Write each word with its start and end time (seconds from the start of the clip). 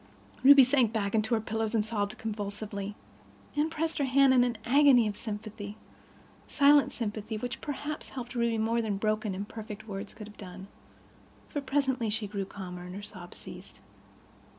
Ruby 0.43 0.63
sank 0.63 0.91
back 0.91 1.13
on 1.13 1.21
her 1.23 1.39
pillows 1.39 1.75
and 1.75 1.85
sobbed 1.85 2.17
convulsively. 2.17 2.95
Anne 3.55 3.69
pressed 3.69 3.99
her 3.99 4.05
hand 4.05 4.33
in 4.33 4.43
an 4.43 4.57
agony 4.65 5.07
of 5.07 5.15
sympathy—silent 5.15 6.91
sympathy, 6.91 7.37
which 7.37 7.61
perhaps 7.61 8.09
helped 8.09 8.33
Ruby 8.33 8.57
more 8.57 8.81
than 8.81 8.97
broken, 8.97 9.35
imperfect 9.35 9.87
words 9.87 10.15
could 10.15 10.25
have 10.27 10.37
done; 10.37 10.67
for 11.49 11.61
presently 11.61 12.09
she 12.09 12.25
grew 12.25 12.45
calmer 12.45 12.81
and 12.81 12.95
her 12.95 13.03
sobs 13.03 13.37
ceased. 13.37 13.79